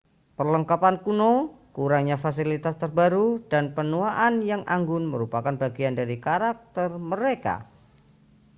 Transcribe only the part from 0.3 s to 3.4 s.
perlengkapan kuno kurangnya fasilitas terbaru